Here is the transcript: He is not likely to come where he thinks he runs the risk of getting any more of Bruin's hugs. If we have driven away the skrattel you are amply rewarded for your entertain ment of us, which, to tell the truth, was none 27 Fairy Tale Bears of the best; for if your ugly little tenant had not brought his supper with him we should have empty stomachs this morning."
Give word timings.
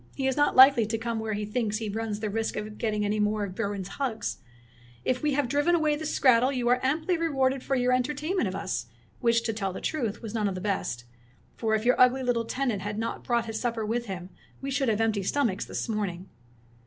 He 0.15 0.25
is 0.25 0.35
not 0.35 0.55
likely 0.55 0.87
to 0.87 0.97
come 0.97 1.19
where 1.19 1.33
he 1.35 1.45
thinks 1.45 1.77
he 1.77 1.87
runs 1.87 2.21
the 2.21 2.29
risk 2.31 2.55
of 2.55 2.79
getting 2.79 3.05
any 3.05 3.19
more 3.19 3.43
of 3.43 3.53
Bruin's 3.53 3.87
hugs. 3.87 4.39
If 5.05 5.21
we 5.21 5.33
have 5.33 5.47
driven 5.47 5.75
away 5.75 5.95
the 5.95 6.05
skrattel 6.07 6.51
you 6.51 6.67
are 6.69 6.79
amply 6.81 7.19
rewarded 7.19 7.61
for 7.61 7.75
your 7.75 7.91
entertain 7.93 8.37
ment 8.37 8.47
of 8.47 8.55
us, 8.55 8.87
which, 9.19 9.43
to 9.43 9.53
tell 9.53 9.71
the 9.71 9.79
truth, 9.79 10.23
was 10.23 10.33
none 10.33 10.47
27 10.47 10.63
Fairy 10.65 10.73
Tale 10.73 10.77
Bears 10.77 10.87
of 10.87 10.87
the 10.87 11.03
best; 11.03 11.05
for 11.55 11.75
if 11.75 11.85
your 11.85 12.01
ugly 12.01 12.23
little 12.23 12.45
tenant 12.45 12.81
had 12.81 12.97
not 12.97 13.23
brought 13.23 13.45
his 13.45 13.59
supper 13.61 13.85
with 13.85 14.07
him 14.07 14.31
we 14.59 14.71
should 14.71 14.89
have 14.89 14.99
empty 14.99 15.21
stomachs 15.21 15.65
this 15.65 15.87
morning." 15.87 16.27